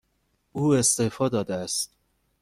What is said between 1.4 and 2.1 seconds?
است.